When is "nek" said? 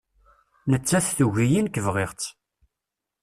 1.61-1.75